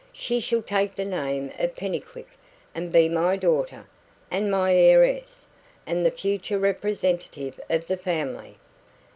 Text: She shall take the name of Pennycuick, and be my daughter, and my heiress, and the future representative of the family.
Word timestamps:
She 0.13 0.39
shall 0.39 0.63
take 0.63 0.95
the 0.95 1.05
name 1.05 1.51
of 1.59 1.75
Pennycuick, 1.75 2.27
and 2.73 2.91
be 2.91 3.07
my 3.07 3.35
daughter, 3.37 3.85
and 4.31 4.49
my 4.49 4.73
heiress, 4.73 5.45
and 5.85 6.03
the 6.03 6.09
future 6.09 6.57
representative 6.57 7.59
of 7.69 7.85
the 7.85 7.97
family. 7.97 8.57